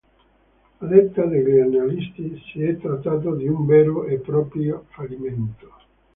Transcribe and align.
A 0.79 0.83
detta 0.87 1.25
degli 1.25 1.59
analisti, 1.59 2.35
si 2.47 2.63
è 2.63 2.75
trattato 2.79 3.35
di 3.35 3.47
un 3.47 3.67
vero 3.67 4.05
e 4.05 4.17
proprio 4.17 4.85
fallimento. 4.89 5.73